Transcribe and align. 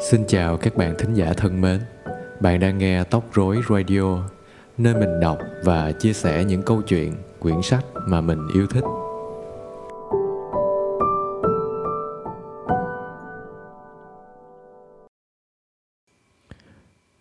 Xin 0.00 0.24
chào 0.28 0.56
các 0.56 0.76
bạn 0.76 0.94
thính 0.98 1.14
giả 1.14 1.32
thân 1.36 1.60
mến. 1.60 1.80
Bạn 2.40 2.60
đang 2.60 2.78
nghe 2.78 3.04
Tóc 3.04 3.24
Rối 3.34 3.60
Radio, 3.70 4.28
nơi 4.78 4.94
mình 4.94 5.20
đọc 5.20 5.38
và 5.64 5.92
chia 5.92 6.12
sẻ 6.12 6.44
những 6.44 6.62
câu 6.62 6.82
chuyện, 6.82 7.14
quyển 7.38 7.62
sách 7.62 7.84
mà 8.08 8.20
mình 8.20 8.48
yêu 8.54 8.66
thích. 8.66 8.84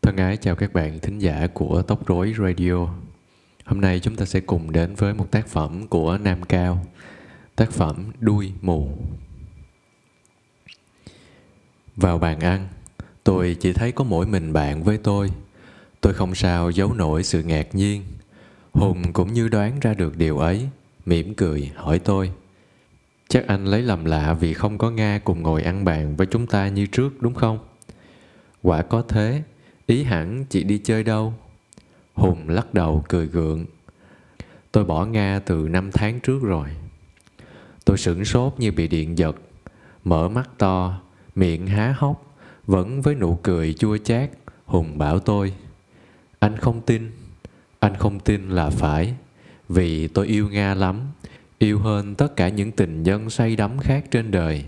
Thân 0.01 0.17
ái 0.17 0.37
chào 0.37 0.55
các 0.55 0.73
bạn 0.73 0.99
thính 0.99 1.19
giả 1.19 1.47
của 1.53 1.81
Tóc 1.81 2.07
Rối 2.07 2.33
Radio. 2.39 2.87
Hôm 3.65 3.81
nay 3.81 3.99
chúng 3.99 4.15
ta 4.15 4.25
sẽ 4.25 4.39
cùng 4.39 4.71
đến 4.71 4.95
với 4.95 5.13
một 5.13 5.31
tác 5.31 5.47
phẩm 5.47 5.87
của 5.87 6.17
Nam 6.17 6.43
Cao, 6.43 6.85
tác 7.55 7.71
phẩm 7.71 8.11
Đuôi 8.19 8.51
Mù. 8.61 8.89
Vào 11.95 12.17
bàn 12.19 12.39
ăn, 12.39 12.67
tôi 13.23 13.57
chỉ 13.59 13.73
thấy 13.73 13.91
có 13.91 14.03
mỗi 14.03 14.25
mình 14.25 14.53
bạn 14.53 14.83
với 14.83 14.97
tôi. 14.97 15.31
Tôi 16.01 16.13
không 16.13 16.35
sao 16.35 16.69
giấu 16.69 16.93
nổi 16.93 17.23
sự 17.23 17.43
ngạc 17.43 17.75
nhiên. 17.75 18.03
Hùng 18.71 19.13
cũng 19.13 19.33
như 19.33 19.47
đoán 19.47 19.79
ra 19.79 19.93
được 19.93 20.17
điều 20.17 20.37
ấy, 20.37 20.69
mỉm 21.05 21.33
cười 21.33 21.71
hỏi 21.75 21.99
tôi. 21.99 22.31
Chắc 23.27 23.47
anh 23.47 23.65
lấy 23.65 23.81
làm 23.81 24.05
lạ 24.05 24.33
vì 24.33 24.53
không 24.53 24.77
có 24.77 24.91
Nga 24.91 25.19
cùng 25.23 25.41
ngồi 25.41 25.61
ăn 25.63 25.85
bàn 25.85 26.15
với 26.15 26.27
chúng 26.27 26.47
ta 26.47 26.67
như 26.67 26.85
trước 26.85 27.21
đúng 27.21 27.33
không? 27.33 27.59
Quả 28.61 28.81
có 28.81 29.03
thế, 29.07 29.43
ý 29.87 30.03
hẳn 30.03 30.45
chị 30.49 30.63
đi 30.63 30.77
chơi 30.83 31.03
đâu? 31.03 31.33
Hùng 32.13 32.49
lắc 32.49 32.73
đầu 32.73 33.03
cười 33.09 33.27
gượng. 33.27 33.65
Tôi 34.71 34.85
bỏ 34.85 35.05
Nga 35.05 35.39
từ 35.45 35.67
năm 35.69 35.91
tháng 35.91 36.19
trước 36.19 36.39
rồi. 36.43 36.67
Tôi 37.85 37.97
sửng 37.97 38.25
sốt 38.25 38.53
như 38.57 38.71
bị 38.71 38.87
điện 38.87 39.17
giật, 39.17 39.35
mở 40.03 40.29
mắt 40.29 40.49
to, 40.57 41.01
miệng 41.35 41.67
há 41.67 41.95
hốc, 41.97 42.35
vẫn 42.67 43.01
với 43.01 43.15
nụ 43.15 43.39
cười 43.43 43.73
chua 43.73 43.97
chát, 43.97 44.29
Hùng 44.65 44.97
bảo 44.97 45.19
tôi, 45.19 45.53
anh 46.39 46.57
không 46.57 46.81
tin, 46.81 47.11
anh 47.79 47.95
không 47.95 48.19
tin 48.19 48.49
là 48.49 48.69
phải, 48.69 49.13
vì 49.69 50.07
tôi 50.07 50.27
yêu 50.27 50.49
Nga 50.49 50.73
lắm, 50.73 51.01
yêu 51.59 51.79
hơn 51.79 52.15
tất 52.15 52.35
cả 52.35 52.49
những 52.49 52.71
tình 52.71 53.03
nhân 53.03 53.29
say 53.29 53.55
đắm 53.55 53.79
khác 53.79 54.05
trên 54.11 54.31
đời. 54.31 54.65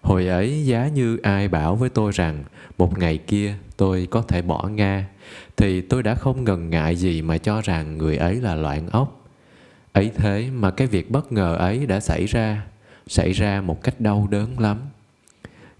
Hồi 0.00 0.26
ấy 0.26 0.66
giá 0.66 0.88
như 0.88 1.16
ai 1.16 1.48
bảo 1.48 1.76
với 1.76 1.88
tôi 1.88 2.12
rằng 2.12 2.44
một 2.78 2.98
ngày 2.98 3.18
kia 3.18 3.54
tôi 3.76 4.08
có 4.10 4.22
thể 4.22 4.42
bỏ 4.42 4.68
Nga, 4.68 5.08
thì 5.56 5.80
tôi 5.80 6.02
đã 6.02 6.14
không 6.14 6.44
ngần 6.44 6.70
ngại 6.70 6.96
gì 6.96 7.22
mà 7.22 7.38
cho 7.38 7.60
rằng 7.60 7.98
người 7.98 8.16
ấy 8.16 8.34
là 8.34 8.54
loạn 8.54 8.88
ốc. 8.90 9.26
Ấy 9.92 10.10
thế 10.16 10.50
mà 10.50 10.70
cái 10.70 10.86
việc 10.86 11.10
bất 11.10 11.32
ngờ 11.32 11.54
ấy 11.54 11.86
đã 11.86 12.00
xảy 12.00 12.26
ra, 12.26 12.66
xảy 13.06 13.32
ra 13.32 13.60
một 13.60 13.82
cách 13.82 14.00
đau 14.00 14.26
đớn 14.30 14.58
lắm. 14.58 14.78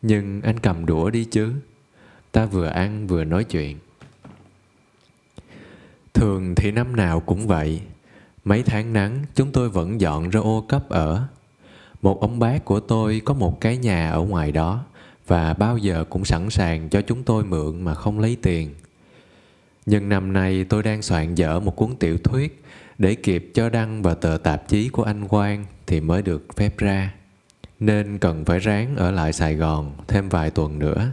Nhưng 0.03 0.41
anh 0.43 0.59
cầm 0.59 0.87
đũa 0.87 1.11
đi 1.11 1.25
chứ. 1.25 1.53
Ta 2.33 2.47
vừa 2.47 2.67
ăn 2.67 3.07
vừa 3.07 3.25
nói 3.25 3.45
chuyện. 3.45 3.79
Thường 6.15 6.55
thì 6.55 6.71
năm 6.71 6.97
nào 6.97 7.21
cũng 7.21 7.47
vậy. 7.47 7.81
Mấy 8.45 8.63
tháng 8.63 8.93
nắng, 8.93 9.25
chúng 9.35 9.53
tôi 9.53 9.69
vẫn 9.69 10.01
dọn 10.01 10.31
ra 10.31 10.41
ô 10.41 10.65
cấp 10.69 10.89
ở. 10.89 11.27
Một 12.03 12.21
ông 12.21 12.39
bác 12.39 12.65
của 12.65 12.81
tôi 12.81 13.23
có 13.25 13.35
một 13.35 13.61
cái 13.61 13.77
nhà 13.77 14.11
ở 14.11 14.21
ngoài 14.21 14.53
đó 14.53 14.85
và 15.27 15.55
bao 15.55 15.79
giờ 15.79 16.05
cũng 16.11 16.25
sẵn 16.25 16.51
sàng 16.51 16.89
cho 16.89 17.03
chúng 17.03 17.23
tôi 17.23 17.45
mượn 17.45 17.83
mà 17.85 17.95
không 17.95 18.21
lấy 18.21 18.37
tiền. 18.43 18.75
Nhưng 19.87 20.09
năm 20.09 20.33
nay 20.33 20.65
tôi 20.65 20.83
đang 20.83 21.03
soạn 21.03 21.35
dở 21.35 21.61
một 21.61 21.77
cuốn 21.77 21.97
tiểu 21.97 22.19
thuyết 22.19 22.65
để 22.99 23.15
kịp 23.15 23.51
cho 23.55 23.69
đăng 23.69 24.03
vào 24.03 24.15
tờ 24.15 24.39
tạp 24.43 24.69
chí 24.69 24.89
của 24.89 25.03
anh 25.03 25.29
Quang 25.29 25.65
thì 25.87 26.01
mới 26.01 26.23
được 26.23 26.47
phép 26.57 26.79
ra 26.79 27.15
nên 27.81 28.19
cần 28.19 28.45
phải 28.45 28.59
ráng 28.59 28.97
ở 28.97 29.11
lại 29.11 29.33
Sài 29.33 29.55
Gòn 29.55 29.93
thêm 30.09 30.29
vài 30.29 30.51
tuần 30.51 30.79
nữa. 30.79 31.13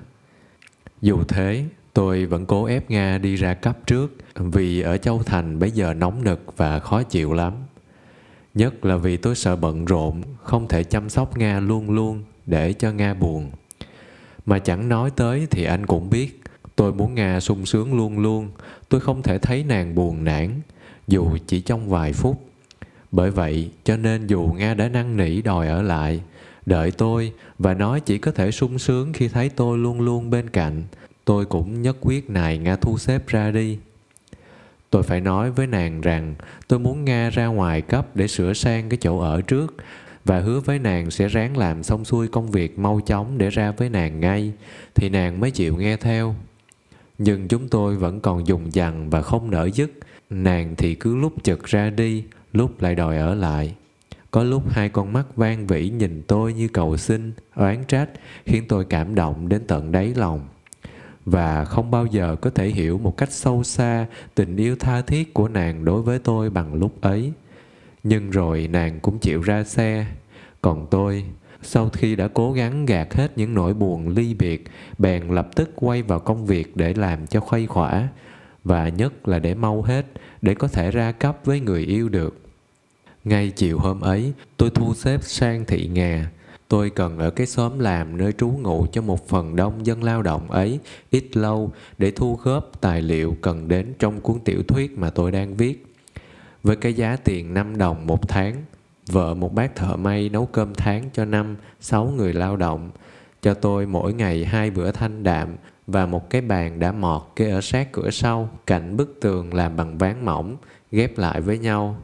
Dù 1.01 1.23
thế, 1.27 1.65
tôi 1.93 2.25
vẫn 2.25 2.45
cố 2.45 2.65
ép 2.65 2.89
Nga 2.89 3.17
đi 3.17 3.35
ra 3.35 3.53
cấp 3.53 3.77
trước 3.87 4.17
vì 4.35 4.81
ở 4.81 4.97
Châu 4.97 5.23
Thành 5.23 5.59
bây 5.59 5.71
giờ 5.71 5.93
nóng 5.93 6.23
nực 6.23 6.57
và 6.57 6.79
khó 6.79 7.03
chịu 7.03 7.33
lắm. 7.33 7.53
Nhất 8.53 8.85
là 8.85 8.95
vì 8.97 9.17
tôi 9.17 9.35
sợ 9.35 9.55
bận 9.55 9.85
rộn, 9.85 10.21
không 10.43 10.67
thể 10.67 10.83
chăm 10.83 11.09
sóc 11.09 11.37
Nga 11.37 11.59
luôn 11.59 11.89
luôn 11.89 12.23
để 12.45 12.73
cho 12.73 12.91
Nga 12.91 13.13
buồn. 13.13 13.51
Mà 14.45 14.59
chẳng 14.59 14.89
nói 14.89 15.09
tới 15.15 15.47
thì 15.51 15.63
anh 15.63 15.85
cũng 15.85 16.09
biết, 16.09 16.41
tôi 16.75 16.93
muốn 16.93 17.15
Nga 17.15 17.39
sung 17.39 17.65
sướng 17.65 17.93
luôn 17.97 18.19
luôn, 18.19 18.49
tôi 18.89 19.01
không 19.01 19.21
thể 19.21 19.37
thấy 19.37 19.63
nàng 19.63 19.95
buồn 19.95 20.23
nản, 20.23 20.49
dù 21.07 21.37
chỉ 21.47 21.61
trong 21.61 21.89
vài 21.89 22.13
phút. 22.13 22.49
Bởi 23.11 23.31
vậy, 23.31 23.71
cho 23.83 23.97
nên 23.97 24.27
dù 24.27 24.55
Nga 24.57 24.73
đã 24.73 24.89
năn 24.89 25.17
nỉ 25.17 25.41
đòi 25.41 25.67
ở 25.67 25.81
lại, 25.81 26.21
đợi 26.65 26.91
tôi, 26.91 27.31
và 27.59 27.73
nói 27.73 27.99
chỉ 27.99 28.17
có 28.17 28.31
thể 28.31 28.51
sung 28.51 28.79
sướng 28.79 29.13
khi 29.13 29.27
thấy 29.27 29.49
tôi 29.49 29.77
luôn 29.77 30.01
luôn 30.01 30.29
bên 30.29 30.49
cạnh. 30.49 30.83
Tôi 31.25 31.45
cũng 31.45 31.81
nhất 31.81 31.97
quyết 32.01 32.29
này 32.29 32.57
nga 32.57 32.75
thu 32.75 32.97
xếp 32.97 33.27
ra 33.27 33.51
đi. 33.51 33.77
Tôi 34.89 35.03
phải 35.03 35.21
nói 35.21 35.51
với 35.51 35.67
nàng 35.67 36.01
rằng, 36.01 36.35
tôi 36.67 36.79
muốn 36.79 37.05
nga 37.05 37.29
ra 37.29 37.45
ngoài 37.45 37.81
cấp 37.81 38.15
để 38.15 38.27
sửa 38.27 38.53
sang 38.53 38.89
cái 38.89 38.97
chỗ 39.01 39.19
ở 39.19 39.41
trước, 39.41 39.75
và 40.25 40.39
hứa 40.39 40.59
với 40.59 40.79
nàng 40.79 41.11
sẽ 41.11 41.27
ráng 41.27 41.57
làm 41.57 41.83
xong 41.83 42.05
xuôi 42.05 42.27
công 42.27 42.51
việc 42.51 42.79
mau 42.79 43.01
chóng 43.05 43.37
để 43.37 43.49
ra 43.49 43.71
với 43.71 43.89
nàng 43.89 44.19
ngay, 44.19 44.51
thì 44.95 45.09
nàng 45.09 45.39
mới 45.39 45.51
chịu 45.51 45.77
nghe 45.77 45.97
theo. 45.97 46.35
Nhưng 47.17 47.47
chúng 47.47 47.69
tôi 47.69 47.95
vẫn 47.95 48.19
còn 48.19 48.47
dùng 48.47 48.73
dằn 48.73 49.09
và 49.09 49.21
không 49.21 49.51
nỡ 49.51 49.69
dứt. 49.73 49.91
Nàng 50.29 50.75
thì 50.75 50.95
cứ 50.95 51.15
lúc 51.15 51.33
chực 51.43 51.63
ra 51.63 51.89
đi, 51.89 52.23
lúc 52.53 52.81
lại 52.81 52.95
đòi 52.95 53.17
ở 53.17 53.35
lại 53.35 53.75
có 54.35 54.43
lúc 54.43 54.63
hai 54.69 54.89
con 54.89 55.13
mắt 55.13 55.35
vang 55.35 55.67
vĩ 55.67 55.89
nhìn 55.89 56.21
tôi 56.27 56.53
như 56.53 56.67
cầu 56.67 56.97
xin, 56.97 57.33
oán 57.55 57.83
trách, 57.87 58.09
khiến 58.45 58.63
tôi 58.67 58.85
cảm 58.85 59.15
động 59.15 59.49
đến 59.49 59.61
tận 59.67 59.91
đáy 59.91 60.13
lòng. 60.15 60.47
Và 61.25 61.65
không 61.65 61.91
bao 61.91 62.05
giờ 62.05 62.35
có 62.41 62.49
thể 62.49 62.67
hiểu 62.67 62.97
một 62.97 63.17
cách 63.17 63.31
sâu 63.31 63.63
xa 63.63 64.05
tình 64.35 64.55
yêu 64.57 64.75
tha 64.75 65.01
thiết 65.01 65.33
của 65.33 65.47
nàng 65.47 65.85
đối 65.85 66.01
với 66.01 66.19
tôi 66.19 66.49
bằng 66.49 66.73
lúc 66.73 67.01
ấy. 67.01 67.33
Nhưng 68.03 68.29
rồi 68.29 68.67
nàng 68.67 68.99
cũng 68.99 69.19
chịu 69.19 69.41
ra 69.41 69.63
xe. 69.63 70.05
Còn 70.61 70.87
tôi, 70.91 71.25
sau 71.61 71.89
khi 71.89 72.15
đã 72.15 72.27
cố 72.27 72.53
gắng 72.53 72.85
gạt 72.85 73.13
hết 73.13 73.37
những 73.37 73.53
nỗi 73.53 73.73
buồn 73.73 74.07
ly 74.07 74.33
biệt, 74.33 74.63
bèn 74.97 75.27
lập 75.27 75.49
tức 75.55 75.71
quay 75.75 76.01
vào 76.01 76.19
công 76.19 76.45
việc 76.45 76.77
để 76.77 76.93
làm 76.93 77.27
cho 77.27 77.39
khuây 77.39 77.67
khỏa, 77.67 78.07
và 78.63 78.89
nhất 78.89 79.27
là 79.27 79.39
để 79.39 79.53
mau 79.53 79.81
hết, 79.81 80.05
để 80.41 80.53
có 80.53 80.67
thể 80.67 80.91
ra 80.91 81.11
cấp 81.11 81.37
với 81.45 81.59
người 81.59 81.81
yêu 81.81 82.09
được. 82.09 82.44
Ngay 83.25 83.51
chiều 83.55 83.79
hôm 83.79 84.01
ấy, 84.01 84.33
tôi 84.57 84.69
thu 84.69 84.93
xếp 84.93 85.23
sang 85.23 85.65
thị 85.65 85.87
nghè. 85.93 86.23
Tôi 86.67 86.89
cần 86.89 87.19
ở 87.19 87.29
cái 87.29 87.47
xóm 87.47 87.79
làm 87.79 88.17
nơi 88.17 88.31
trú 88.31 88.47
ngụ 88.47 88.85
cho 88.91 89.01
một 89.01 89.27
phần 89.27 89.55
đông 89.55 89.85
dân 89.85 90.03
lao 90.03 90.21
động 90.21 90.51
ấy 90.51 90.79
ít 91.09 91.37
lâu 91.37 91.71
để 91.97 92.11
thu 92.11 92.39
góp 92.43 92.81
tài 92.81 93.01
liệu 93.01 93.37
cần 93.41 93.67
đến 93.67 93.93
trong 93.99 94.21
cuốn 94.21 94.39
tiểu 94.39 94.63
thuyết 94.63 94.97
mà 94.97 95.09
tôi 95.09 95.31
đang 95.31 95.55
viết. 95.55 95.85
Với 96.63 96.75
cái 96.75 96.93
giá 96.93 97.15
tiền 97.15 97.53
5 97.53 97.77
đồng 97.77 98.07
một 98.07 98.27
tháng, 98.27 98.55
vợ 99.07 99.33
một 99.33 99.53
bác 99.53 99.75
thợ 99.75 99.95
may 99.95 100.29
nấu 100.29 100.45
cơm 100.45 100.73
tháng 100.73 101.09
cho 101.13 101.25
năm, 101.25 101.55
sáu 101.79 102.05
người 102.05 102.33
lao 102.33 102.57
động, 102.57 102.89
cho 103.41 103.53
tôi 103.53 103.85
mỗi 103.85 104.13
ngày 104.13 104.45
hai 104.45 104.71
bữa 104.71 104.91
thanh 104.91 105.23
đạm 105.23 105.55
và 105.87 106.05
một 106.05 106.29
cái 106.29 106.41
bàn 106.41 106.79
đã 106.79 106.91
mọt 106.91 107.21
kê 107.35 107.51
ở 107.51 107.61
sát 107.61 107.91
cửa 107.91 108.09
sau, 108.09 108.49
cạnh 108.65 108.97
bức 108.97 109.17
tường 109.21 109.53
làm 109.53 109.75
bằng 109.75 109.97
ván 109.97 110.25
mỏng, 110.25 110.57
ghép 110.91 111.17
lại 111.17 111.41
với 111.41 111.57
nhau 111.57 111.97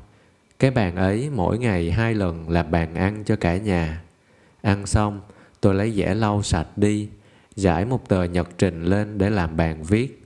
cái 0.61 0.71
bàn 0.71 0.95
ấy 0.95 1.29
mỗi 1.35 1.57
ngày 1.57 1.91
hai 1.91 2.13
lần 2.13 2.49
là 2.49 2.63
bàn 2.63 2.95
ăn 2.95 3.23
cho 3.25 3.35
cả 3.35 3.57
nhà. 3.57 4.01
Ăn 4.61 4.85
xong, 4.85 5.21
tôi 5.61 5.75
lấy 5.75 5.91
dẻ 5.91 6.13
lau 6.13 6.43
sạch 6.43 6.77
đi, 6.77 7.09
giải 7.55 7.85
một 7.85 8.09
tờ 8.09 8.23
nhật 8.23 8.49
trình 8.57 8.83
lên 8.83 9.17
để 9.17 9.29
làm 9.29 9.57
bàn 9.57 9.83
viết. 9.83 10.23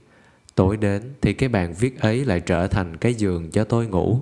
Tối 0.54 0.76
đến 0.76 1.02
thì 1.20 1.32
cái 1.32 1.48
bàn 1.48 1.74
viết 1.78 2.00
ấy 2.00 2.24
lại 2.24 2.40
trở 2.40 2.66
thành 2.66 2.96
cái 2.96 3.14
giường 3.14 3.50
cho 3.50 3.64
tôi 3.64 3.86
ngủ. 3.86 4.20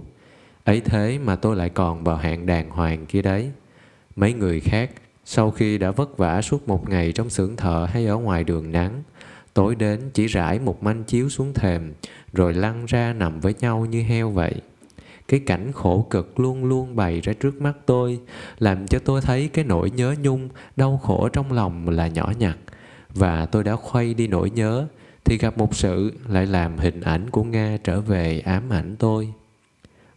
Ấy 0.65 0.81
thế 0.81 1.19
mà 1.19 1.37
tôi 1.37 1.57
lại 1.57 1.69
còn 1.69 2.05
vào 2.05 2.17
hạng 2.17 2.47
đàng 2.47 2.71
hoàng 2.71 3.07
kia 3.07 3.23
đấy. 3.23 3.51
Mấy 4.17 4.33
người 4.33 4.61
khác, 4.61 4.91
sau 5.25 5.51
khi 5.51 5.79
đã 5.79 5.91
vất 5.91 6.19
vả 6.19 6.43
suốt 6.43 6.69
một 6.69 6.89
ngày 6.89 7.13
trong 7.13 7.31
xưởng 7.31 7.57
thợ 7.57 7.87
hay 7.91 8.07
ở 8.07 8.17
ngoài 8.17 8.45
đường 8.45 8.73
nắng, 8.73 9.03
tối 9.55 9.75
đến 9.75 10.01
chỉ 10.15 10.27
rải 10.27 10.59
một 10.59 10.83
manh 10.83 11.05
chiếu 11.05 11.29
xuống 11.29 11.55
thềm, 11.55 11.93
rồi 12.33 12.55
lăn 12.55 12.87
ra 12.87 13.13
nằm 13.13 13.41
với 13.41 13.55
nhau 13.61 13.87
như 13.87 14.03
heo 14.03 14.31
vậy 14.31 14.55
cái 15.29 15.41
cảnh 15.41 15.73
khổ 15.73 16.07
cực 16.11 16.41
luôn 16.41 16.65
luôn 16.65 16.97
bày 16.97 17.21
ra 17.21 17.33
trước 17.33 17.61
mắt 17.61 17.73
tôi, 17.87 18.21
làm 18.59 18.87
cho 18.87 18.99
tôi 18.99 19.21
thấy 19.21 19.49
cái 19.49 19.65
nỗi 19.65 19.91
nhớ 19.91 20.15
nhung, 20.23 20.49
đau 20.77 21.01
khổ 21.03 21.29
trong 21.29 21.53
lòng 21.53 21.89
là 21.89 22.07
nhỏ 22.07 22.33
nhặt. 22.39 22.59
Và 23.15 23.47
tôi 23.47 23.65
đã 23.65 23.77
khuây 23.77 24.15
đi 24.15 24.27
nỗi 24.27 24.51
nhớ, 24.51 24.87
thì 25.25 25.39
gặp 25.39 25.59
một 25.59 25.75
sự 25.75 26.13
lại 26.29 26.47
làm 26.47 26.79
hình 26.79 27.01
ảnh 27.01 27.31
của 27.31 27.45
nga 27.45 27.79
trở 27.85 28.01
về 28.01 28.41
ám 28.41 28.71
ảnh 28.71 28.97
tôi. 28.99 29.33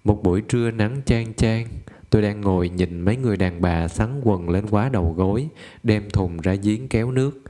Một 0.03 0.23
buổi 0.23 0.41
trưa 0.41 0.71
nắng 0.71 1.01
chang 1.05 1.33
chang, 1.33 1.67
tôi 2.09 2.21
đang 2.21 2.41
ngồi 2.41 2.69
nhìn 2.69 3.01
mấy 3.01 3.17
người 3.17 3.37
đàn 3.37 3.61
bà 3.61 3.87
sắn 3.87 4.21
quần 4.23 4.49
lên 4.49 4.65
quá 4.69 4.89
đầu 4.89 5.13
gối, 5.17 5.47
đem 5.83 6.09
thùng 6.09 6.37
ra 6.37 6.53
giếng 6.53 6.87
kéo 6.87 7.11
nước. 7.11 7.41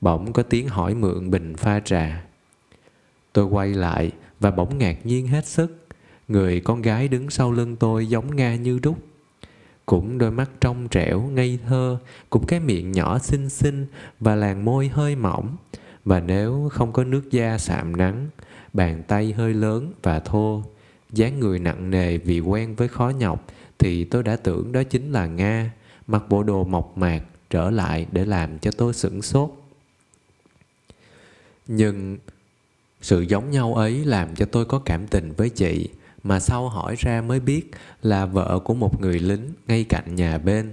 Bỗng 0.00 0.32
có 0.32 0.42
tiếng 0.42 0.68
hỏi 0.68 0.94
mượn 0.94 1.30
bình 1.30 1.54
pha 1.56 1.80
trà. 1.80 2.24
Tôi 3.32 3.44
quay 3.44 3.68
lại 3.68 4.10
và 4.40 4.50
bỗng 4.50 4.78
ngạc 4.78 5.06
nhiên 5.06 5.26
hết 5.26 5.46
sức. 5.46 5.81
Người 6.28 6.60
con 6.60 6.82
gái 6.82 7.08
đứng 7.08 7.30
sau 7.30 7.52
lưng 7.52 7.76
tôi 7.76 8.06
giống 8.06 8.36
Nga 8.36 8.56
như 8.56 8.78
đúc. 8.82 8.98
cũng 9.86 10.18
đôi 10.18 10.30
mắt 10.30 10.50
trong 10.60 10.88
trẻo, 10.88 11.20
ngây 11.20 11.58
thơ, 11.66 11.98
cũng 12.30 12.46
cái 12.46 12.60
miệng 12.60 12.92
nhỏ 12.92 13.18
xinh 13.18 13.48
xinh 13.48 13.86
và 14.20 14.34
làn 14.34 14.64
môi 14.64 14.88
hơi 14.88 15.16
mỏng. 15.16 15.56
Và 16.04 16.20
nếu 16.20 16.68
không 16.72 16.92
có 16.92 17.04
nước 17.04 17.30
da 17.30 17.58
sạm 17.58 17.96
nắng, 17.96 18.28
bàn 18.72 19.02
tay 19.08 19.32
hơi 19.32 19.54
lớn 19.54 19.92
và 20.02 20.20
thô, 20.20 20.62
dáng 21.12 21.40
người 21.40 21.58
nặng 21.58 21.90
nề 21.90 22.18
vì 22.18 22.40
quen 22.40 22.74
với 22.74 22.88
khó 22.88 23.08
nhọc, 23.08 23.46
thì 23.78 24.04
tôi 24.04 24.22
đã 24.22 24.36
tưởng 24.36 24.72
đó 24.72 24.82
chính 24.82 25.12
là 25.12 25.26
Nga, 25.26 25.70
mặc 26.06 26.22
bộ 26.28 26.42
đồ 26.42 26.64
mộc 26.64 26.98
mạc 26.98 27.22
trở 27.50 27.70
lại 27.70 28.06
để 28.12 28.24
làm 28.24 28.58
cho 28.58 28.70
tôi 28.70 28.94
sửng 28.94 29.22
sốt. 29.22 29.50
Nhưng 31.66 32.18
sự 33.00 33.20
giống 33.20 33.50
nhau 33.50 33.74
ấy 33.74 34.04
làm 34.04 34.34
cho 34.34 34.46
tôi 34.46 34.64
có 34.64 34.78
cảm 34.78 35.06
tình 35.06 35.32
với 35.32 35.50
chị, 35.50 35.88
mà 36.22 36.40
sau 36.40 36.68
hỏi 36.68 36.94
ra 36.98 37.20
mới 37.20 37.40
biết 37.40 37.70
là 38.02 38.26
vợ 38.26 38.58
của 38.64 38.74
một 38.74 39.00
người 39.00 39.18
lính 39.18 39.50
ngay 39.68 39.84
cạnh 39.84 40.14
nhà 40.14 40.38
bên. 40.38 40.72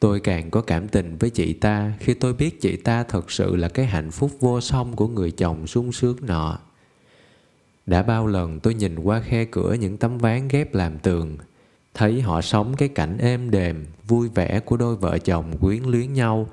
Tôi 0.00 0.20
càng 0.20 0.50
có 0.50 0.60
cảm 0.60 0.88
tình 0.88 1.16
với 1.18 1.30
chị 1.30 1.52
ta 1.52 1.92
khi 2.00 2.14
tôi 2.14 2.34
biết 2.34 2.60
chị 2.60 2.76
ta 2.76 3.02
thật 3.02 3.30
sự 3.30 3.56
là 3.56 3.68
cái 3.68 3.86
hạnh 3.86 4.10
phúc 4.10 4.30
vô 4.40 4.60
song 4.60 4.96
của 4.96 5.08
người 5.08 5.30
chồng 5.30 5.66
sung 5.66 5.92
sướng 5.92 6.16
nọ. 6.22 6.58
Đã 7.86 8.02
bao 8.02 8.26
lần 8.26 8.60
tôi 8.60 8.74
nhìn 8.74 8.98
qua 8.98 9.20
khe 9.20 9.44
cửa 9.44 9.72
những 9.72 9.96
tấm 9.96 10.18
ván 10.18 10.48
ghép 10.48 10.74
làm 10.74 10.98
tường, 10.98 11.36
thấy 11.94 12.20
họ 12.20 12.40
sống 12.40 12.76
cái 12.76 12.88
cảnh 12.88 13.18
êm 13.18 13.50
đềm, 13.50 13.86
vui 14.08 14.28
vẻ 14.28 14.60
của 14.60 14.76
đôi 14.76 14.96
vợ 14.96 15.18
chồng 15.18 15.58
quyến 15.60 15.82
luyến 15.82 16.12
nhau 16.12 16.48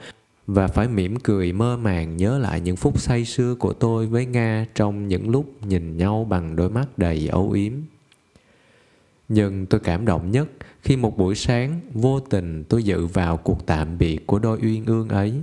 và 0.48 0.68
phải 0.68 0.88
mỉm 0.88 1.20
cười 1.20 1.54
mơ 1.54 1.78
màng 1.78 2.18
nhớ 2.18 2.38
lại 2.38 2.62
những 2.62 2.76
phút 2.76 3.00
say 3.00 3.26
sưa 3.26 3.56
của 3.56 3.74
tôi 3.74 4.08
với 4.08 4.26
Nga 4.26 4.66
trong 4.76 5.08
những 5.08 5.30
lúc 5.30 5.66
nhìn 5.68 5.98
nhau 5.98 6.28
bằng 6.30 6.56
đôi 6.56 6.70
mắt 6.70 6.98
đầy 6.98 7.28
âu 7.28 7.52
yếm. 7.52 7.74
Nhưng 9.30 9.66
tôi 9.66 9.80
cảm 9.80 10.06
động 10.06 10.32
nhất 10.32 10.50
khi 10.82 10.96
một 10.96 11.18
buổi 11.18 11.36
sáng 11.36 11.80
vô 11.94 12.20
tình 12.20 12.64
tôi 12.64 12.84
dự 12.84 13.06
vào 13.06 13.38
cuộc 13.38 13.66
tạm 13.66 13.98
biệt 13.98 14.28
của 14.28 14.40
đôi 14.40 14.60
uyên 14.62 14.86
ương 14.86 15.10
ấy. 15.10 15.42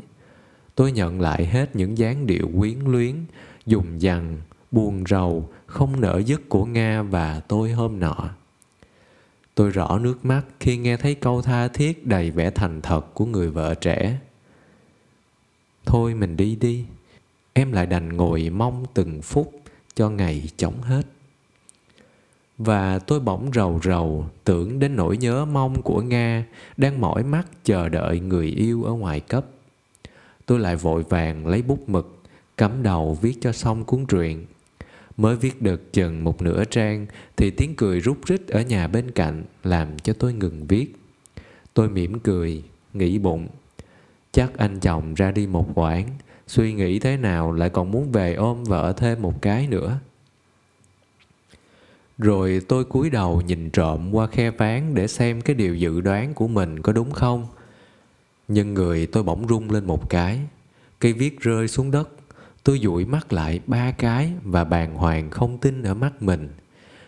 Tôi 0.75 0.93
nhận 0.93 1.21
lại 1.21 1.47
hết 1.47 1.77
những 1.77 1.99
dáng 1.99 2.27
điệu 2.27 2.51
quyến 2.59 2.79
luyến, 2.79 3.15
dùng 3.67 4.03
dằn, 4.03 4.37
buồn 4.71 5.05
rầu, 5.09 5.49
không 5.67 6.01
nở 6.01 6.23
dứt 6.27 6.49
của 6.49 6.65
Nga 6.65 7.03
và 7.03 7.41
tôi 7.41 7.73
hôm 7.73 8.01
nọ. 8.01 8.31
Tôi 9.55 9.71
rõ 9.71 9.99
nước 9.99 10.25
mắt 10.25 10.43
khi 10.61 10.77
nghe 10.77 10.97
thấy 10.97 11.15
câu 11.15 11.43
tha 11.43 11.69
thiết 11.69 12.07
đầy 12.07 12.31
vẻ 12.31 12.51
thành 12.51 12.83
thật 12.83 13.15
của 13.15 13.27
người 13.27 13.51
vợ 13.51 13.75
trẻ. 13.75 14.19
Thôi 15.87 16.15
mình 16.15 16.37
đi 16.37 16.57
đi, 16.57 16.85
em 17.53 17.73
lại 17.73 17.87
đành 17.87 18.17
ngồi 18.17 18.51
mong 18.51 18.85
từng 18.95 19.23
phút 19.23 19.53
cho 19.95 20.11
ngày 20.11 20.49
chóng 20.57 20.83
hết. 20.83 21.03
Và 22.59 22.99
tôi 22.99 23.21
bỗng 23.21 23.51
rầu 23.55 23.81
rầu 23.85 24.27
tưởng 24.45 24.79
đến 24.79 24.97
nỗi 24.97 25.17
nhớ 25.17 25.45
mong 25.45 25.83
của 25.83 26.03
Nga 26.03 26.45
đang 26.77 27.01
mỏi 27.01 27.25
mắt 27.25 27.47
chờ 27.65 27.89
đợi 27.89 28.21
người 28.21 28.47
yêu 28.47 28.85
ở 28.85 28.93
ngoài 28.93 29.21
cấp. 29.21 29.47
Tôi 30.47 30.59
lại 30.59 30.77
vội 30.77 31.03
vàng 31.03 31.47
lấy 31.47 31.63
bút 31.63 31.89
mực, 31.89 32.19
cắm 32.57 32.83
đầu 32.83 33.19
viết 33.21 33.35
cho 33.41 33.53
xong 33.53 33.85
cuốn 33.85 34.07
truyện. 34.07 34.47
Mới 35.17 35.37
viết 35.37 35.63
được 35.63 35.93
chừng 35.93 36.25
một 36.25 36.43
nửa 36.43 36.65
trang 36.65 37.07
thì 37.37 37.51
tiếng 37.51 37.75
cười 37.77 38.01
rút 38.01 38.19
rít 38.27 38.49
ở 38.49 38.63
nhà 38.63 38.87
bên 38.87 39.11
cạnh 39.11 39.45
làm 39.65 39.99
cho 39.99 40.13
tôi 40.13 40.33
ngừng 40.33 40.67
viết. 40.67 40.97
Tôi 41.75 41.89
mỉm 41.89 42.19
cười, 42.19 42.63
nghĩ 42.93 43.19
bụng. 43.19 43.49
Chắc 44.33 44.57
anh 44.57 44.81
chồng 44.81 45.15
ra 45.15 45.31
đi 45.31 45.47
một 45.47 45.69
quãng, 45.75 46.09
suy 46.47 46.73
nghĩ 46.73 46.99
thế 46.99 47.17
nào 47.17 47.53
lại 47.53 47.71
còn 47.71 47.91
muốn 47.91 48.13
về 48.13 48.35
ôm 48.35 48.65
vợ 48.65 48.95
thêm 48.97 49.23
một 49.23 49.43
cái 49.43 49.67
nữa. 49.67 49.99
Rồi 52.19 52.61
tôi 52.69 52.85
cúi 52.85 53.11
đầu 53.11 53.41
nhìn 53.41 53.71
trộm 53.71 54.15
qua 54.15 54.27
khe 54.27 54.51
ván 54.51 54.95
để 54.95 55.07
xem 55.07 55.41
cái 55.41 55.57
điều 55.57 55.75
dự 55.75 56.01
đoán 56.01 56.35
của 56.35 56.49
mình 56.49 56.83
có 56.83 56.93
đúng 56.93 57.11
không. 57.11 57.47
Nhưng 58.49 58.75
người 58.75 59.07
tôi 59.07 59.23
bỗng 59.23 59.49
rung 59.49 59.71
lên 59.71 59.85
một 59.85 60.11
cái. 60.11 60.41
Cây 60.99 61.13
viết 61.13 61.41
rơi 61.41 61.69
xuống 61.69 61.91
đất. 61.91 62.11
Tôi 62.65 62.79
dụi 62.79 63.05
mắt 63.05 63.33
lại 63.33 63.61
ba 63.67 63.91
cái 63.91 64.33
và 64.43 64.65
bàng 64.65 64.95
hoàng 64.95 65.31
không 65.31 65.59
tin 65.59 65.83
ở 65.83 65.95
mắt 65.95 66.23
mình. 66.23 66.49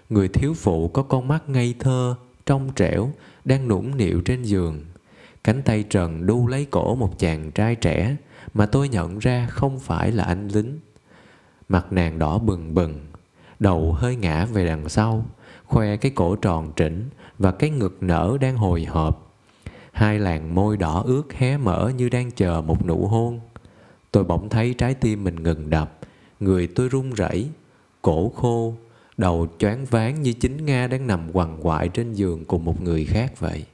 Người 0.09 0.29
thiếu 0.29 0.55
phụ 0.55 0.89
có 0.89 1.03
con 1.03 1.29
mắt 1.29 1.49
ngây 1.49 1.75
thơ, 1.79 2.15
trong 2.47 2.71
trẻo, 2.77 3.13
đang 3.45 3.69
nũng 3.69 3.97
nịu 3.97 4.21
trên 4.21 4.43
giường. 4.43 4.85
Cánh 5.45 5.63
tay 5.63 5.83
trần 5.83 6.27
đu 6.27 6.47
lấy 6.47 6.67
cổ 6.71 6.95
một 6.95 7.19
chàng 7.19 7.51
trai 7.51 7.75
trẻ 7.75 8.17
mà 8.55 8.67
tôi 8.67 8.89
nhận 8.89 9.19
ra 9.19 9.47
không 9.51 9.81
phải 9.81 10.13
là 10.13 10.25
anh 10.25 10.49
lính. 10.49 10.79
Mặt 11.69 11.93
nàng 11.93 12.19
đỏ 12.19 12.39
bừng 12.39 12.75
bừng, 12.75 12.99
đầu 13.59 13.93
hơi 13.93 14.17
ngã 14.17 14.45
về 14.45 14.67
đằng 14.67 14.89
sau, 14.89 15.27
khoe 15.65 15.97
cái 15.97 16.13
cổ 16.15 16.37
tròn 16.37 16.73
trĩnh 16.77 17.05
và 17.39 17.53
cái 17.53 17.71
ngực 17.71 17.97
nở 18.01 18.37
đang 18.41 18.57
hồi 18.57 18.85
hộp. 18.85 19.35
Hai 19.93 20.19
làn 20.19 20.55
môi 20.55 20.77
đỏ 20.77 21.03
ướt 21.07 21.33
hé 21.33 21.57
mở 21.57 21.93
như 21.97 22.09
đang 22.09 22.31
chờ 22.31 22.63
một 22.67 22.87
nụ 22.87 23.07
hôn. 23.07 23.41
Tôi 24.11 24.25
bỗng 24.25 24.49
thấy 24.49 24.75
trái 24.75 24.95
tim 24.95 25.25
mình 25.25 25.43
ngừng 25.43 25.71
đập, 25.71 25.99
người 26.41 26.67
tôi 26.67 26.89
run 26.89 27.11
rẩy, 27.11 27.49
cổ 28.03 28.29
khô, 28.37 28.75
đầu 29.17 29.49
choáng 29.59 29.85
váng 29.85 30.23
như 30.23 30.33
chính 30.33 30.65
Nga 30.67 30.87
đang 30.87 31.07
nằm 31.07 31.21
quằn 31.33 31.59
quại 31.63 31.89
trên 31.89 32.13
giường 32.13 32.45
cùng 32.45 32.65
một 32.65 32.81
người 32.81 33.05
khác 33.05 33.41
vậy. 33.41 33.65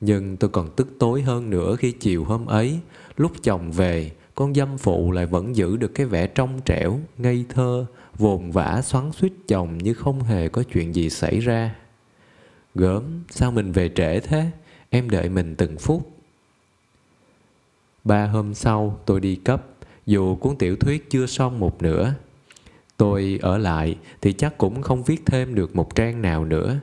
Nhưng 0.00 0.36
tôi 0.36 0.50
còn 0.50 0.70
tức 0.76 0.88
tối 0.98 1.22
hơn 1.22 1.50
nữa 1.50 1.76
khi 1.76 1.92
chiều 1.92 2.24
hôm 2.24 2.46
ấy, 2.46 2.78
lúc 3.16 3.32
chồng 3.42 3.72
về, 3.72 4.10
con 4.34 4.54
dâm 4.54 4.78
phụ 4.78 5.12
lại 5.12 5.26
vẫn 5.26 5.56
giữ 5.56 5.76
được 5.76 5.94
cái 5.94 6.06
vẻ 6.06 6.26
trong 6.26 6.60
trẻo, 6.64 7.00
ngây 7.18 7.44
thơ, 7.48 7.86
vồn 8.18 8.50
vã 8.50 8.82
xoắn 8.82 9.12
suýt 9.12 9.32
chồng 9.48 9.78
như 9.78 9.94
không 9.94 10.22
hề 10.22 10.48
có 10.48 10.62
chuyện 10.62 10.94
gì 10.94 11.10
xảy 11.10 11.40
ra. 11.40 11.74
Gớm, 12.74 13.02
sao 13.30 13.52
mình 13.52 13.72
về 13.72 13.90
trễ 13.94 14.20
thế? 14.20 14.50
Em 14.90 15.10
đợi 15.10 15.28
mình 15.28 15.54
từng 15.56 15.78
phút. 15.78 16.10
Ba 18.04 18.26
hôm 18.26 18.54
sau 18.54 19.00
tôi 19.06 19.20
đi 19.20 19.36
cấp, 19.36 19.66
dù 20.06 20.36
cuốn 20.36 20.56
tiểu 20.56 20.76
thuyết 20.76 21.10
chưa 21.10 21.26
xong 21.26 21.60
một 21.60 21.82
nửa. 21.82 22.14
Tôi 22.96 23.38
ở 23.42 23.58
lại 23.58 23.98
thì 24.20 24.32
chắc 24.32 24.58
cũng 24.58 24.82
không 24.82 25.02
viết 25.02 25.22
thêm 25.26 25.54
được 25.54 25.76
một 25.76 25.94
trang 25.94 26.22
nào 26.22 26.44
nữa. 26.44 26.76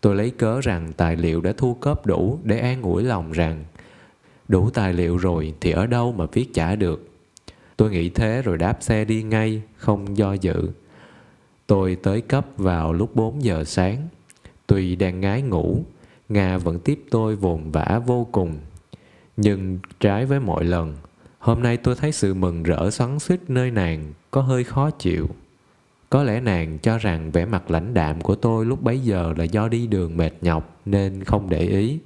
Tôi 0.00 0.16
lấy 0.16 0.30
cớ 0.30 0.60
rằng 0.60 0.92
tài 0.96 1.16
liệu 1.16 1.40
đã 1.40 1.52
thu 1.56 1.74
cấp 1.74 2.06
đủ 2.06 2.38
để 2.44 2.58
an 2.58 2.82
ủi 2.82 3.02
lòng 3.02 3.32
rằng 3.32 3.64
đủ 4.52 4.70
tài 4.70 4.92
liệu 4.92 5.16
rồi 5.16 5.54
thì 5.60 5.70
ở 5.70 5.86
đâu 5.86 6.12
mà 6.12 6.26
viết 6.32 6.54
trả 6.54 6.76
được. 6.76 7.08
Tôi 7.76 7.90
nghĩ 7.90 8.08
thế 8.08 8.42
rồi 8.42 8.58
đáp 8.58 8.78
xe 8.80 9.04
đi 9.04 9.22
ngay, 9.22 9.62
không 9.76 10.16
do 10.16 10.32
dự. 10.32 10.70
Tôi 11.66 11.96
tới 12.02 12.20
cấp 12.20 12.46
vào 12.56 12.92
lúc 12.92 13.16
4 13.16 13.44
giờ 13.44 13.64
sáng. 13.64 14.08
Tuy 14.66 14.96
đang 14.96 15.20
ngái 15.20 15.42
ngủ, 15.42 15.84
Nga 16.28 16.58
vẫn 16.58 16.78
tiếp 16.78 17.04
tôi 17.10 17.36
vồn 17.36 17.70
vã 17.70 18.00
vô 18.06 18.26
cùng. 18.32 18.58
Nhưng 19.36 19.78
trái 20.00 20.26
với 20.26 20.40
mọi 20.40 20.64
lần, 20.64 20.96
hôm 21.38 21.62
nay 21.62 21.76
tôi 21.76 21.94
thấy 21.94 22.12
sự 22.12 22.34
mừng 22.34 22.62
rỡ 22.62 22.90
xoắn 22.90 23.18
xuýt 23.18 23.40
nơi 23.48 23.70
nàng 23.70 24.12
có 24.30 24.40
hơi 24.40 24.64
khó 24.64 24.90
chịu. 24.90 25.28
Có 26.10 26.22
lẽ 26.22 26.40
nàng 26.40 26.78
cho 26.78 26.98
rằng 26.98 27.30
vẻ 27.30 27.44
mặt 27.44 27.70
lãnh 27.70 27.94
đạm 27.94 28.20
của 28.20 28.34
tôi 28.34 28.66
lúc 28.66 28.82
bấy 28.82 28.98
giờ 28.98 29.34
là 29.36 29.44
do 29.44 29.68
đi 29.68 29.86
đường 29.86 30.16
mệt 30.16 30.32
nhọc 30.40 30.80
nên 30.84 31.24
không 31.24 31.50
để 31.50 31.60
ý. 31.60 31.98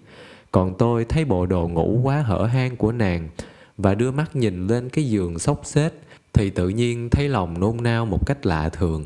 Còn 0.56 0.75
tôi 0.78 1.04
thấy 1.04 1.25
bộ 1.25 1.46
đồ 1.46 1.68
ngủ 1.68 2.00
quá 2.02 2.22
hở 2.22 2.46
hang 2.46 2.76
của 2.76 2.92
nàng 2.92 3.28
và 3.76 3.94
đưa 3.94 4.10
mắt 4.10 4.36
nhìn 4.36 4.66
lên 4.66 4.88
cái 4.88 5.08
giường 5.08 5.38
xốc 5.38 5.60
xếp 5.64 5.92
thì 6.32 6.50
tự 6.50 6.68
nhiên 6.68 7.10
thấy 7.10 7.28
lòng 7.28 7.60
nôn 7.60 7.76
nao 7.82 8.06
một 8.06 8.26
cách 8.26 8.46
lạ 8.46 8.68
thường. 8.68 9.04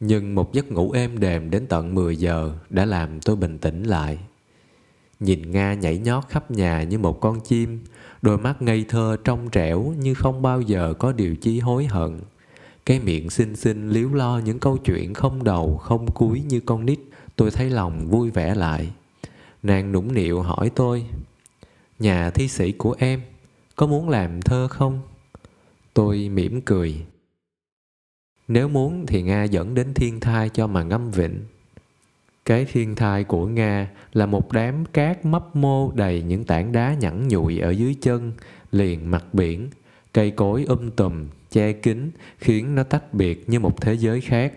Nhưng 0.00 0.34
một 0.34 0.52
giấc 0.52 0.72
ngủ 0.72 0.90
êm 0.92 1.18
đềm 1.18 1.50
đến 1.50 1.66
tận 1.66 1.94
10 1.94 2.16
giờ 2.16 2.52
đã 2.70 2.84
làm 2.84 3.20
tôi 3.20 3.36
bình 3.36 3.58
tĩnh 3.58 3.82
lại. 3.82 4.18
Nhìn 5.20 5.50
Nga 5.50 5.74
nhảy 5.74 5.98
nhót 5.98 6.24
khắp 6.28 6.50
nhà 6.50 6.82
như 6.82 6.98
một 6.98 7.20
con 7.20 7.40
chim, 7.40 7.80
đôi 8.22 8.38
mắt 8.38 8.62
ngây 8.62 8.84
thơ 8.88 9.16
trong 9.24 9.50
trẻo 9.50 9.94
như 9.98 10.14
không 10.14 10.42
bao 10.42 10.60
giờ 10.60 10.94
có 10.98 11.12
điều 11.12 11.36
chi 11.36 11.60
hối 11.60 11.86
hận. 11.86 12.20
Cái 12.86 13.00
miệng 13.00 13.30
xinh 13.30 13.56
xinh 13.56 13.88
liếu 13.88 14.08
lo 14.08 14.40
những 14.44 14.58
câu 14.58 14.76
chuyện 14.76 15.14
không 15.14 15.44
đầu 15.44 15.76
không 15.76 16.10
cuối 16.10 16.42
như 16.48 16.60
con 16.60 16.86
nít, 16.86 16.98
tôi 17.36 17.50
thấy 17.50 17.70
lòng 17.70 18.06
vui 18.08 18.30
vẻ 18.30 18.54
lại. 18.54 18.90
Nàng 19.62 19.92
nũng 19.92 20.14
nịu 20.14 20.42
hỏi 20.42 20.70
tôi, 20.74 21.06
nhà 21.98 22.30
thi 22.30 22.48
sĩ 22.48 22.72
của 22.72 22.96
em 22.98 23.20
có 23.76 23.86
muốn 23.86 24.08
làm 24.08 24.42
thơ 24.42 24.68
không? 24.68 25.00
Tôi 25.94 26.28
mỉm 26.28 26.60
cười. 26.60 27.06
Nếu 28.48 28.68
muốn 28.68 29.06
thì 29.06 29.22
Nga 29.22 29.44
dẫn 29.44 29.74
đến 29.74 29.94
thiên 29.94 30.20
thai 30.20 30.48
cho 30.48 30.66
mà 30.66 30.82
ngâm 30.82 31.10
vịnh. 31.10 31.40
Cái 32.44 32.64
thiên 32.64 32.94
thai 32.94 33.24
của 33.24 33.46
Nga 33.46 33.90
là 34.12 34.26
một 34.26 34.52
đám 34.52 34.84
cát 34.84 35.24
mấp 35.24 35.56
mô 35.56 35.92
đầy 35.94 36.22
những 36.22 36.44
tảng 36.44 36.72
đá 36.72 36.94
nhẵn 36.94 37.28
nhụi 37.28 37.58
ở 37.58 37.70
dưới 37.70 37.94
chân, 38.00 38.32
liền 38.72 39.10
mặt 39.10 39.24
biển, 39.34 39.68
cây 40.12 40.30
cối 40.30 40.64
um 40.68 40.90
tùm, 40.90 41.26
che 41.50 41.72
kín, 41.72 42.10
khiến 42.38 42.74
nó 42.74 42.82
tách 42.82 43.14
biệt 43.14 43.48
như 43.48 43.60
một 43.60 43.80
thế 43.80 43.94
giới 43.94 44.20
khác. 44.20 44.52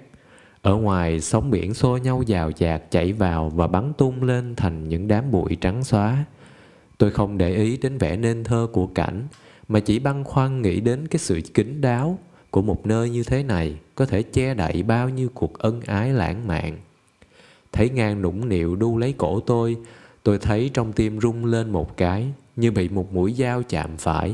Ở 0.63 0.75
ngoài, 0.75 1.21
sóng 1.21 1.51
biển 1.51 1.73
xô 1.73 1.97
nhau 1.97 2.21
dào 2.21 2.51
dạt 2.57 2.91
chảy 2.91 3.13
vào 3.13 3.49
và 3.49 3.67
bắn 3.67 3.93
tung 3.97 4.23
lên 4.23 4.55
thành 4.55 4.89
những 4.89 5.07
đám 5.07 5.31
bụi 5.31 5.57
trắng 5.61 5.83
xóa. 5.83 6.25
Tôi 6.97 7.11
không 7.11 7.37
để 7.37 7.55
ý 7.55 7.77
đến 7.77 7.97
vẻ 7.97 8.17
nên 8.17 8.43
thơ 8.43 8.67
của 8.73 8.87
cảnh, 8.87 9.27
mà 9.67 9.79
chỉ 9.79 9.99
băn 9.99 10.23
khoăn 10.23 10.61
nghĩ 10.61 10.79
đến 10.79 11.07
cái 11.07 11.19
sự 11.19 11.41
kín 11.53 11.81
đáo 11.81 12.19
của 12.51 12.61
một 12.61 12.85
nơi 12.85 13.09
như 13.09 13.23
thế 13.23 13.43
này 13.43 13.77
có 13.95 14.05
thể 14.05 14.23
che 14.23 14.53
đậy 14.53 14.83
bao 14.83 15.09
nhiêu 15.09 15.29
cuộc 15.33 15.59
ân 15.59 15.81
ái 15.81 16.13
lãng 16.13 16.47
mạn. 16.47 16.77
Thấy 17.71 17.89
ngang 17.89 18.21
nũng 18.21 18.49
nịu 18.49 18.75
đu 18.75 18.97
lấy 18.97 19.13
cổ 19.17 19.39
tôi, 19.39 19.77
tôi 20.23 20.39
thấy 20.39 20.69
trong 20.73 20.93
tim 20.93 21.19
rung 21.19 21.45
lên 21.45 21.69
một 21.69 21.97
cái 21.97 22.27
như 22.55 22.71
bị 22.71 22.89
một 22.89 23.13
mũi 23.13 23.33
dao 23.33 23.63
chạm 23.63 23.97
phải 23.97 24.33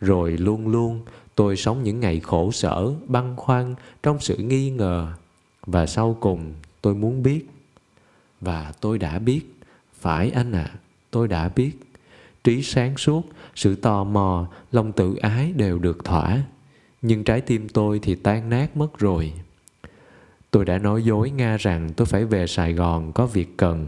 rồi 0.00 0.32
luôn 0.38 0.68
luôn 0.68 1.00
tôi 1.34 1.56
sống 1.56 1.82
những 1.82 2.00
ngày 2.00 2.20
khổ 2.20 2.50
sở 2.52 2.92
băn 3.06 3.36
khoăn 3.36 3.74
trong 4.02 4.20
sự 4.20 4.36
nghi 4.36 4.70
ngờ 4.70 5.12
và 5.66 5.86
sau 5.86 6.16
cùng 6.20 6.52
tôi 6.82 6.94
muốn 6.94 7.22
biết. 7.22 7.46
Và 8.40 8.72
tôi 8.80 8.98
đã 8.98 9.18
biết. 9.18 9.40
Phải 10.00 10.30
anh 10.30 10.52
ạ 10.52 10.70
à, 10.74 10.78
tôi 11.10 11.28
đã 11.28 11.48
biết. 11.48 11.72
Trí 12.44 12.62
sáng 12.62 12.96
suốt 12.96 13.22
sự 13.54 13.76
tò 13.76 14.04
mò 14.04 14.48
lòng 14.72 14.92
tự 14.92 15.14
ái 15.14 15.52
đều 15.52 15.78
được 15.78 16.04
thỏa. 16.04 16.42
Nhưng 17.02 17.24
trái 17.24 17.40
tim 17.40 17.68
tôi 17.68 17.98
thì 18.02 18.14
tan 18.14 18.48
nát 18.50 18.76
mất 18.76 18.98
rồi. 18.98 19.32
Tôi 20.50 20.64
đã 20.64 20.78
nói 20.78 21.04
dối 21.04 21.30
nga 21.30 21.56
rằng 21.56 21.90
tôi 21.96 22.06
phải 22.06 22.24
về 22.24 22.46
sài 22.46 22.72
gòn 22.72 23.12
có 23.12 23.26
việc 23.26 23.56
cần. 23.56 23.86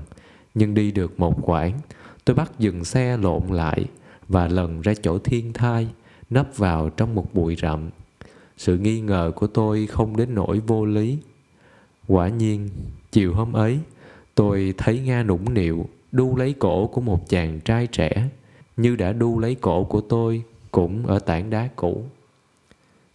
Nhưng 0.55 0.75
đi 0.75 0.91
được 0.91 1.21
một 1.21 1.39
quãng 1.43 1.81
tôi 2.25 2.37
bắt 2.37 2.53
dừng 2.59 2.85
xe 2.85 3.17
lộn 3.17 3.43
lại 3.51 3.85
và 4.29 4.49
lần 4.49 4.81
ra 4.81 4.95
chỗ 5.03 5.19
thiên 5.19 5.53
thai 5.53 5.89
nấp 6.31 6.57
vào 6.57 6.91
trong 6.91 7.15
một 7.15 7.35
bụi 7.35 7.57
rậm. 7.63 7.91
Sự 8.57 8.79
nghi 8.79 9.01
ngờ 9.01 9.33
của 9.37 9.47
tôi 9.47 9.87
không 9.87 10.17
đến 10.17 10.35
nỗi 10.35 10.61
vô 10.67 10.85
lý 10.85 11.19
quả 12.07 12.29
nhiên, 12.29 12.69
chiều 13.13 13.35
hôm 13.35 13.53
ấy, 13.53 13.81
tôi 14.35 14.75
thấy 14.79 15.01
nga 15.01 15.23
nũng 15.23 15.55
nịu, 15.55 15.87
đu 16.13 16.37
lấy 16.37 16.55
cổ 16.59 16.87
của 16.87 17.01
một 17.01 17.29
chàng 17.29 17.61
trai 17.61 17.87
trẻ. 17.87 18.29
Như 18.77 18.97
đã 18.97 19.13
đu 19.13 19.39
lấy 19.39 19.55
cổ 19.55 19.85
của 19.85 20.01
tôi, 20.01 20.43
cũng 20.71 21.07
ở 21.07 21.19
tảng 21.19 21.51
đá 21.51 21.69
cũ. 21.77 22.05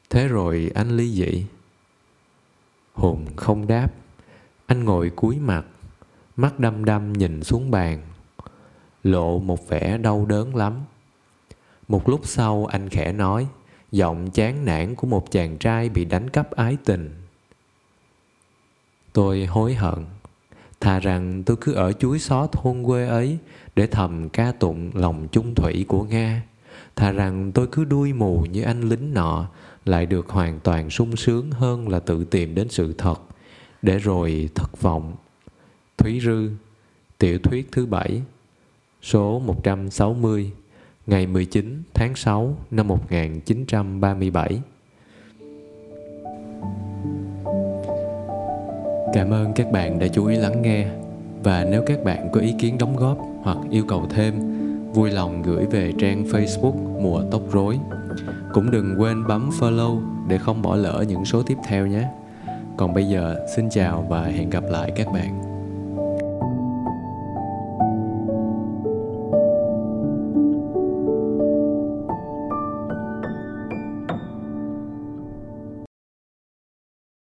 Thế 0.09 0.27
rồi 0.27 0.71
anh 0.75 0.97
ly 0.97 1.11
dị 1.11 1.45
hùng 2.93 3.25
không 3.35 3.67
đáp. 3.67 3.87
Anh 4.65 4.83
ngồi 4.83 5.09
cúi 5.09 5.39
mặt, 5.39 5.65
mắt 6.35 6.59
đăm 6.59 6.85
đăm 6.85 7.13
nhìn 7.13 7.43
xuống 7.43 7.71
bàn, 7.71 8.01
lộ 9.03 9.39
một 9.39 9.67
vẻ 9.67 9.97
đau 9.97 10.25
đớn 10.25 10.55
lắm. 10.55 10.81
Một 11.87 12.09
lúc 12.09 12.21
sau, 12.23 12.65
anh 12.65 12.89
khẽ 12.89 13.13
nói, 13.13 13.47
giọng 13.91 14.31
chán 14.31 14.65
nản 14.65 14.95
của 14.95 15.07
một 15.07 15.31
chàng 15.31 15.57
trai 15.57 15.89
bị 15.89 16.05
đánh 16.05 16.29
cắp 16.29 16.51
ái 16.51 16.77
tình 16.85 17.26
tôi 19.17 19.45
hối 19.45 19.73
hận. 19.73 20.05
Thà 20.79 20.99
rằng 20.99 21.43
tôi 21.43 21.57
cứ 21.61 21.73
ở 21.73 21.91
chuối 21.91 22.19
xó 22.19 22.47
thôn 22.47 22.83
quê 22.83 23.07
ấy 23.07 23.37
để 23.75 23.87
thầm 23.87 24.29
ca 24.29 24.51
tụng 24.51 24.91
lòng 24.93 25.27
chung 25.31 25.55
thủy 25.55 25.85
của 25.87 26.03
nga. 26.03 26.43
Thà 26.95 27.11
rằng 27.11 27.51
tôi 27.51 27.67
cứ 27.71 27.85
đuôi 27.85 28.13
mù 28.13 28.45
như 28.51 28.63
anh 28.63 28.81
lính 28.81 29.13
nọ 29.13 29.49
lại 29.85 30.05
được 30.05 30.29
hoàn 30.29 30.59
toàn 30.59 30.89
sung 30.89 31.15
sướng 31.15 31.51
hơn 31.51 31.89
là 31.89 31.99
tự 31.99 32.23
tìm 32.23 32.55
đến 32.55 32.69
sự 32.69 32.93
thật. 32.97 33.21
Để 33.81 33.97
rồi 33.97 34.49
thất 34.55 34.81
vọng. 34.81 35.15
Thúy 35.97 36.19
Rư, 36.19 36.49
Tiểu 37.17 37.39
thuyết 37.39 37.71
thứ 37.71 37.85
bảy, 37.85 38.21
Số 39.01 39.39
160 39.39 40.51
Ngày 41.07 41.27
19 41.27 41.83
tháng 41.93 42.15
6 42.15 42.57
năm 42.71 42.87
1937 42.87 44.61
Cảm 49.17 49.33
ơn 49.33 49.53
các 49.53 49.71
bạn 49.71 49.99
đã 49.99 50.07
chú 50.07 50.25
ý 50.25 50.37
lắng 50.37 50.61
nghe 50.61 50.85
và 51.43 51.65
nếu 51.69 51.83
các 51.85 52.03
bạn 52.03 52.29
có 52.31 52.39
ý 52.39 52.53
kiến 52.59 52.77
đóng 52.77 52.95
góp 52.95 53.17
hoặc 53.41 53.57
yêu 53.69 53.83
cầu 53.87 54.05
thêm 54.09 54.33
vui 54.93 55.11
lòng 55.11 55.41
gửi 55.41 55.65
về 55.65 55.91
trang 55.99 56.23
Facebook 56.23 57.01
Mùa 57.01 57.23
Tóc 57.31 57.41
Rối. 57.51 57.79
Cũng 58.53 58.71
đừng 58.71 58.95
quên 58.99 59.27
bấm 59.27 59.49
follow 59.59 60.01
để 60.27 60.37
không 60.37 60.61
bỏ 60.61 60.75
lỡ 60.75 61.03
những 61.07 61.25
số 61.25 61.43
tiếp 61.43 61.57
theo 61.67 61.87
nhé. 61.87 62.07
Còn 62.77 62.93
bây 62.93 63.05
giờ, 63.05 63.35
xin 63.55 63.69
chào 63.69 64.05
và 64.09 64.23
hẹn 64.23 64.49
gặp 64.49 64.63
lại 64.69 64.91
các 64.95 65.07
bạn. 65.13 65.46